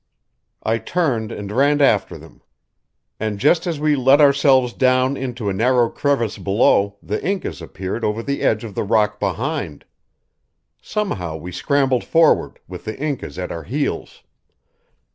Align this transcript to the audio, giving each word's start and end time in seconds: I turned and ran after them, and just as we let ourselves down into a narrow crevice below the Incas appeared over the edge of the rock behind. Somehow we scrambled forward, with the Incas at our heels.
I 0.63 0.79
turned 0.79 1.31
and 1.31 1.51
ran 1.51 1.79
after 1.79 2.17
them, 2.17 2.41
and 3.19 3.37
just 3.37 3.67
as 3.67 3.79
we 3.79 3.95
let 3.95 4.19
ourselves 4.19 4.73
down 4.73 5.15
into 5.15 5.47
a 5.47 5.53
narrow 5.53 5.91
crevice 5.91 6.39
below 6.39 6.97
the 7.03 7.23
Incas 7.23 7.61
appeared 7.61 8.03
over 8.03 8.23
the 8.23 8.41
edge 8.41 8.63
of 8.63 8.73
the 8.73 8.81
rock 8.83 9.19
behind. 9.19 9.85
Somehow 10.81 11.37
we 11.37 11.51
scrambled 11.51 12.03
forward, 12.03 12.57
with 12.67 12.85
the 12.85 12.97
Incas 12.99 13.37
at 13.37 13.51
our 13.51 13.61
heels. 13.65 14.23